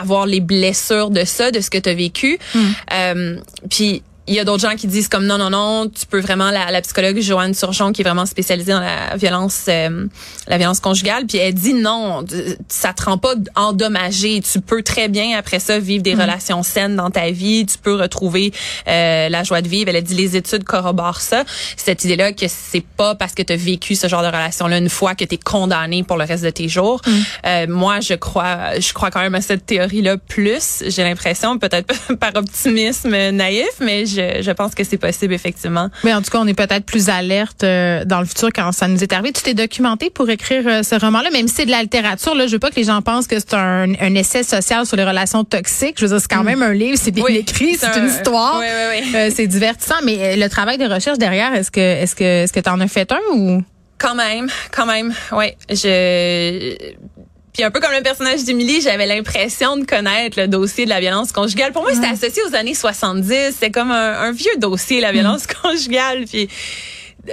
avoir 0.00 0.26
les 0.26 0.40
blessures 0.40 1.10
de 1.10 1.24
ça, 1.24 1.50
de 1.52 1.60
ce 1.60 1.70
que 1.70 1.78
tu 1.78 1.88
as 1.88 1.94
vécu. 1.94 2.38
Euh, 2.92 3.36
puis 3.70 4.02
il 4.28 4.34
y 4.34 4.40
a 4.40 4.44
d'autres 4.44 4.68
gens 4.68 4.76
qui 4.76 4.86
disent 4.86 5.08
comme 5.08 5.26
non 5.26 5.38
non 5.38 5.50
non, 5.50 5.88
tu 5.88 6.06
peux 6.06 6.20
vraiment 6.20 6.50
la, 6.50 6.70
la 6.70 6.80
psychologue 6.82 7.20
Joanne 7.20 7.54
Surgeon 7.54 7.92
qui 7.92 8.02
est 8.02 8.04
vraiment 8.04 8.26
spécialisée 8.26 8.72
dans 8.72 8.80
la 8.80 9.16
violence 9.16 9.64
euh, 9.68 10.06
la 10.46 10.58
violence 10.58 10.80
conjugale, 10.80 11.26
puis 11.26 11.38
elle 11.38 11.54
dit 11.54 11.74
non, 11.74 12.24
ça 12.68 12.92
te 12.92 13.04
rend 13.04 13.18
pas 13.18 13.34
endommagé, 13.54 14.40
tu 14.40 14.60
peux 14.60 14.82
très 14.82 15.08
bien 15.08 15.36
après 15.38 15.58
ça 15.58 15.78
vivre 15.78 16.02
des 16.02 16.14
relations 16.14 16.62
saines 16.62 16.96
dans 16.96 17.10
ta 17.10 17.30
vie, 17.30 17.66
tu 17.66 17.78
peux 17.78 17.94
retrouver 17.94 18.52
euh, 18.86 19.28
la 19.28 19.44
joie 19.44 19.62
de 19.62 19.68
vivre. 19.68 19.88
Elle 19.88 19.96
a 19.96 20.00
dit 20.00 20.14
les 20.14 20.36
études 20.36 20.64
corroborent 20.64 21.20
ça, 21.20 21.44
cette 21.76 22.04
idée-là 22.04 22.32
que 22.32 22.46
c'est 22.48 22.84
pas 22.96 23.14
parce 23.14 23.34
que 23.34 23.42
tu 23.42 23.52
as 23.52 23.56
vécu 23.56 23.94
ce 23.94 24.08
genre 24.08 24.22
de 24.22 24.26
relation-là 24.26 24.78
une 24.78 24.90
fois 24.90 25.14
que 25.14 25.24
tu 25.24 25.34
es 25.34 25.38
condamné 25.38 26.02
pour 26.02 26.16
le 26.16 26.24
reste 26.24 26.44
de 26.44 26.50
tes 26.50 26.68
jours. 26.68 27.00
Euh, 27.46 27.66
moi, 27.68 28.00
je 28.00 28.14
crois 28.14 28.78
je 28.78 28.92
crois 28.92 29.10
quand 29.10 29.20
même 29.20 29.34
à 29.34 29.40
cette 29.40 29.66
théorie-là 29.66 30.16
plus, 30.16 30.82
j'ai 30.86 31.02
l'impression 31.02 31.58
peut-être 31.58 32.14
par 32.20 32.34
optimisme 32.34 33.10
naïf, 33.30 33.68
mais 33.80 34.06
je, 34.06 34.17
je 34.42 34.50
pense 34.52 34.74
que 34.74 34.84
c'est 34.84 34.96
possible 34.98 35.34
effectivement. 35.34 35.88
Mais 36.04 36.12
en 36.14 36.22
tout 36.22 36.30
cas, 36.30 36.38
on 36.40 36.46
est 36.46 36.54
peut-être 36.54 36.84
plus 36.84 37.08
alerte 37.08 37.64
euh, 37.64 38.04
dans 38.04 38.20
le 38.20 38.26
futur 38.26 38.48
quand 38.54 38.72
ça 38.72 38.88
nous 38.88 39.02
est 39.02 39.12
arrivé. 39.12 39.32
Tu 39.32 39.42
t'es 39.42 39.54
documenté 39.54 40.10
pour 40.10 40.28
écrire 40.30 40.62
euh, 40.66 40.82
ce 40.82 40.94
roman-là, 40.94 41.30
même 41.30 41.48
si 41.48 41.54
c'est 41.54 41.66
de 41.66 41.70
la 41.70 41.82
littérature. 41.82 42.34
Là, 42.34 42.46
je 42.46 42.52
veux 42.52 42.58
pas 42.58 42.70
que 42.70 42.76
les 42.76 42.84
gens 42.84 43.00
pensent 43.02 43.26
que 43.26 43.38
c'est 43.38 43.54
un, 43.54 43.92
un 44.00 44.14
essai 44.14 44.42
social 44.42 44.86
sur 44.86 44.96
les 44.96 45.04
relations 45.04 45.44
toxiques. 45.44 45.96
Je 45.98 46.06
veux 46.06 46.10
dire, 46.12 46.20
c'est 46.20 46.30
quand 46.34 46.44
même 46.44 46.62
un 46.62 46.72
livre, 46.72 46.98
c'est 47.00 47.10
bien 47.10 47.24
Mm. 47.24 47.26
Oui, 47.26 47.36
écrit, 47.36 47.76
c'est 47.76 47.86
une 47.96 48.04
un- 48.04 48.06
histoire, 48.08 48.58
oui, 48.60 48.66
oui, 48.66 49.00
oui. 49.04 49.12
Euh, 49.16 49.30
c'est 49.34 49.46
divertissant. 49.46 49.96
Mais 50.04 50.16
euh, 50.20 50.36
le 50.36 50.48
travail 50.48 50.78
de 50.78 50.84
recherche 50.86 51.18
derrière, 51.18 51.52
est-ce 51.54 51.70
que 51.70 51.80
est-ce 51.80 52.14
que 52.14 52.24
est-ce 52.24 52.52
que 52.52 52.60
t'en 52.60 52.78
as 52.80 52.88
fait 52.88 53.10
un 53.12 53.18
ou? 53.34 53.62
Quand 53.98 54.14
même, 54.14 54.48
quand 54.70 54.86
même. 54.86 55.12
Ouais, 55.32 55.56
je 55.68 56.76
puis 57.52 57.64
un 57.64 57.70
peu 57.70 57.80
comme 57.80 57.92
le 57.92 58.02
personnage 58.02 58.44
d'Émilie, 58.44 58.80
j'avais 58.80 59.06
l'impression 59.06 59.76
de 59.76 59.84
connaître 59.84 60.38
le 60.40 60.48
dossier 60.48 60.84
de 60.84 60.90
la 60.90 61.00
violence 61.00 61.32
conjugale. 61.32 61.72
Pour 61.72 61.82
moi, 61.82 61.92
c'était 61.94 62.06
associé 62.08 62.42
aux 62.50 62.54
années 62.54 62.74
70. 62.74 63.56
C'est 63.58 63.70
comme 63.70 63.90
un, 63.90 64.12
un 64.20 64.32
vieux 64.32 64.56
dossier, 64.58 65.00
la 65.00 65.12
violence 65.12 65.46
conjugale. 65.62 66.24
Puis 66.30 66.48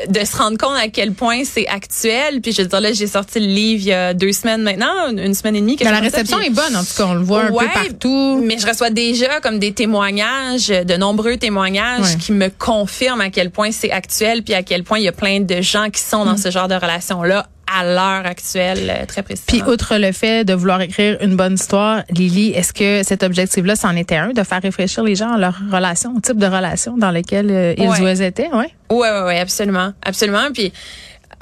de 0.10 0.26
se 0.26 0.36
rendre 0.36 0.58
compte 0.58 0.76
à 0.78 0.90
quel 0.90 1.14
point 1.14 1.44
c'est 1.46 1.68
actuel. 1.68 2.42
Puis 2.42 2.52
je 2.52 2.64
veux 2.64 2.68
dire, 2.68 2.82
là, 2.82 2.92
j'ai 2.92 3.08
sorti 3.08 3.40
le 3.40 3.46
livre 3.46 3.82
il 3.82 3.88
y 3.88 3.94
a 3.94 4.14
deux 4.14 4.34
semaines 4.34 4.62
maintenant, 4.62 4.92
une, 5.16 5.34
semaine 5.34 5.56
et 5.56 5.62
demie. 5.62 5.78
Ben, 5.78 5.86
la 5.90 5.98
ça, 5.98 6.02
réception 6.02 6.38
puis- 6.40 6.48
est 6.48 6.50
bonne 6.50 6.76
en 6.76 6.84
tout 6.84 6.94
cas, 6.98 7.06
on 7.06 7.14
le 7.14 7.22
voit 7.22 7.44
un 7.44 7.52
peu 7.52 7.66
partout. 7.74 8.42
Mais 8.44 8.58
je 8.58 8.68
reçois 8.68 8.90
déjà 8.90 9.40
comme 9.40 9.58
des 9.58 9.72
témoignages, 9.74 10.68
de 10.68 10.98
nombreux 10.98 11.38
témoignages 11.38 12.02
Ouais. 12.02 12.18
qui 12.20 12.34
me 12.34 12.50
confirment 12.50 13.22
à 13.22 13.30
quel 13.30 13.52
point 13.52 13.72
c'est 13.72 13.92
actuel, 13.92 14.44
puis 14.44 14.54
à 14.54 14.64
quel 14.64 14.84
point 14.84 15.00
il 15.00 15.06
y 15.06 15.08
a 15.08 15.14
plein 15.14 15.40
de 15.40 15.62
gens 15.62 15.90
qui 15.90 16.02
sont 16.02 16.26
Mm. 16.26 16.28
dans 16.28 16.38
ce 16.38 16.52
genre 16.52 16.68
de 16.68 16.76
relation-là 16.76 17.48
à 17.80 17.84
l'heure 17.84 18.26
actuelle, 18.26 18.90
euh, 18.90 19.06
très 19.06 19.22
Puis 19.24 19.36
précisément. 19.36 19.70
outre 19.70 19.98
le 19.98 20.12
fait 20.12 20.44
de 20.46 20.54
vouloir 20.54 20.82
écrire 20.82 21.18
une 21.22 21.36
bonne 21.36 21.56
histoire, 21.56 22.04
Lily, 22.10 22.52
est-ce 22.52 22.74
que 22.74 23.04
cet 23.04 23.24
objectif-là, 23.24 23.76
c'en 23.76 23.96
était 23.96 24.16
un, 24.18 24.30
de 24.30 24.44
faire 24.44 24.62
réfléchir 24.62 25.04
les 25.04 25.16
gens 25.16 25.34
à 25.34 25.38
leur 25.38 25.56
relation, 25.72 26.14
au 26.16 26.20
type 26.20 26.38
de 26.38 26.46
relation 26.46 26.98
dans 26.98 27.12
lequel 27.12 27.50
euh, 27.52 27.74
ils 27.78 27.88
Ouais. 27.90 28.26
étaient, 28.26 28.50
ouais? 28.54 28.74
Ouais, 28.92 29.10
ouais, 29.12 29.24
ouais, 29.24 29.40
absolument, 29.40 29.94
absolument. 30.04 30.48
Puis 30.54 30.72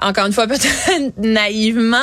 encore 0.01 0.25
une 0.25 0.33
fois, 0.33 0.47
peut-être 0.53 1.17
naïvement, 1.17 1.97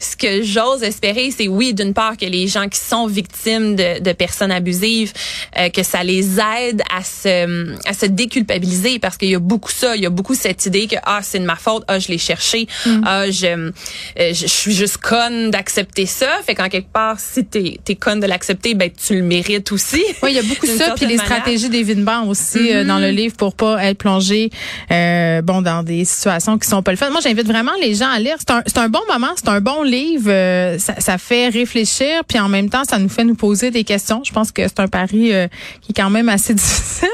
ce 0.00 0.16
que 0.16 0.42
j'ose 0.42 0.82
espérer, 0.82 1.30
c'est 1.36 1.48
oui, 1.48 1.74
d'une 1.74 1.94
part 1.94 2.16
que 2.16 2.26
les 2.26 2.48
gens 2.48 2.68
qui 2.68 2.78
sont 2.78 3.06
victimes 3.06 3.76
de, 3.76 4.00
de 4.00 4.12
personnes 4.12 4.52
abusives, 4.52 5.12
euh, 5.58 5.68
que 5.68 5.82
ça 5.82 6.02
les 6.02 6.38
aide 6.38 6.82
à 6.94 7.02
se, 7.02 7.88
à 7.88 7.92
se 7.92 8.06
déculpabiliser, 8.06 8.98
parce 8.98 9.16
qu'il 9.16 9.30
y 9.30 9.34
a 9.34 9.38
beaucoup 9.38 9.70
ça, 9.70 9.96
il 9.96 10.02
y 10.02 10.06
a 10.06 10.10
beaucoup 10.10 10.34
cette 10.34 10.66
idée 10.66 10.86
que 10.86 10.96
ah 11.04 11.20
c'est 11.22 11.38
de 11.38 11.44
ma 11.44 11.56
faute, 11.56 11.84
ah 11.88 11.98
je 11.98 12.08
l'ai 12.08 12.18
cherché, 12.18 12.66
ah 13.04 13.30
je, 13.30 13.46
euh, 13.46 13.70
je, 14.18 14.46
suis 14.46 14.72
juste 14.72 14.98
conne 14.98 15.50
d'accepter 15.50 16.06
ça. 16.06 16.28
Fait 16.46 16.54
qu'en 16.54 16.68
quelque 16.68 16.92
part, 16.92 17.18
si 17.18 17.44
t'es 17.44 17.78
es 17.88 17.94
conne 17.94 18.20
de 18.20 18.26
l'accepter, 18.26 18.74
ben 18.74 18.90
tu 18.90 19.14
le 19.14 19.22
mérites 19.22 19.72
aussi. 19.72 20.02
Oui, 20.22 20.30
il 20.30 20.36
y 20.36 20.38
a 20.38 20.42
beaucoup 20.42 20.66
ça, 20.78 20.94
puis 20.96 21.06
les 21.06 21.16
manière. 21.16 21.24
stratégies 21.24 21.68
d'évitement 21.68 22.26
aussi 22.26 22.72
euh, 22.72 22.84
dans 22.84 22.98
le 22.98 23.10
livre 23.10 23.36
pour 23.36 23.54
pas 23.54 23.84
être 23.84 23.98
plongé 23.98 24.50
euh, 24.90 25.42
bon 25.42 25.62
dans 25.62 25.82
des 25.82 26.04
situations 26.04 26.58
qui 26.58 26.68
sont 26.68 26.82
pas 26.82 26.90
le 26.90 26.96
fun. 26.96 27.10
Moi, 27.10 27.20
j'invite 27.34 27.50
vraiment 27.50 27.72
les 27.80 27.94
gens 27.94 28.08
à 28.08 28.18
lire. 28.18 28.36
C'est 28.38 28.50
un, 28.50 28.62
un 28.82 28.88
bon 28.88 29.00
moment, 29.10 29.32
c'est 29.36 29.48
un 29.48 29.60
bon 29.60 29.82
livre. 29.82 30.28
euh, 30.28 30.78
ça, 30.78 31.18
fait 31.18 31.48
réfléchir, 31.48 32.22
puis 32.26 32.38
en 32.38 32.48
même 32.48 32.68
temps, 32.70 32.84
ça 32.84 32.98
nous 32.98 33.08
fait 33.08 33.24
nous 33.24 33.34
poser 33.34 33.70
des 33.70 33.84
questions. 33.84 34.22
Je 34.24 34.32
pense 34.32 34.52
que 34.52 34.62
c'est 34.62 34.80
un 34.80 34.88
pari 34.88 35.32
euh, 35.32 35.48
qui 35.80 35.92
est 35.92 35.94
quand 35.94 36.10
même 36.10 36.28
assez 36.28 36.54
difficile 36.54 37.08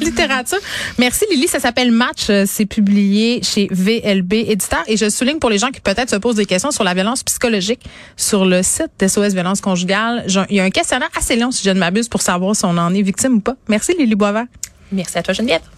littérature. 0.00 0.58
Merci 0.98 1.24
Lily, 1.30 1.48
ça 1.48 1.60
s'appelle 1.60 1.90
Match. 1.90 2.28
euh, 2.30 2.44
C'est 2.46 2.66
publié 2.66 3.40
chez 3.42 3.68
VLB 3.70 4.32
Éditeur. 4.32 4.82
Et 4.86 4.96
je 4.96 5.08
souligne 5.10 5.38
pour 5.38 5.50
les 5.50 5.58
gens 5.58 5.70
qui 5.70 5.80
peut-être 5.80 6.10
se 6.10 6.16
posent 6.16 6.36
des 6.36 6.46
questions 6.46 6.70
sur 6.70 6.84
la 6.84 6.94
violence 6.94 7.22
psychologique 7.22 7.80
sur 8.16 8.44
le 8.46 8.62
site 8.62 8.90
d'SOS 8.98 9.34
Violence 9.34 9.60
Conjugale. 9.60 10.24
Il 10.50 10.56
y 10.56 10.60
a 10.60 10.64
un 10.64 10.70
questionnaire 10.70 11.10
assez 11.16 11.36
long, 11.36 11.50
si 11.50 11.64
je 11.64 11.70
ne 11.70 11.78
m'abuse, 11.78 12.08
pour 12.08 12.22
savoir 12.22 12.56
si 12.56 12.64
on 12.64 12.76
en 12.76 12.94
est 12.94 13.02
victime 13.02 13.34
ou 13.34 13.40
pas. 13.40 13.56
Merci 13.68 13.94
Lily 13.98 14.14
Boisvert. 14.14 14.46
Merci 14.92 15.18
à 15.18 15.22
toi 15.22 15.34
Geneviève. 15.34 15.75